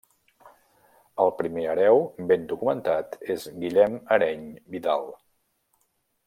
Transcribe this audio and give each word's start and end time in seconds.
El 1.25 1.33
primer 1.41 1.65
hereu 1.73 2.01
ben 2.31 2.47
documentat 2.53 3.19
és 3.35 3.45
Guillem 3.61 4.01
Areny 4.17 4.49
Vidal. 4.77 5.07